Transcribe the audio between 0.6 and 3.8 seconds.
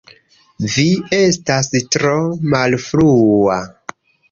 Vi estas tro malfrua